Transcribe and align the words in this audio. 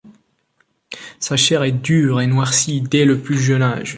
Sa 1.19 1.37
chair 1.37 1.61
est 1.61 1.71
dure 1.73 2.21
et 2.21 2.25
noircit 2.25 2.81
dès 2.81 3.05
le 3.05 3.19
plus 3.21 3.37
jeune 3.37 3.61
âge. 3.61 3.89